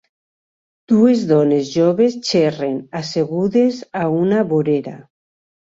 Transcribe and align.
Dues 0.93 1.21
dones 1.31 1.69
joves 1.73 2.17
xerren 2.31 2.81
assegudes 3.03 3.81
a 4.03 4.05
una 4.25 4.43
vorera 4.57 4.99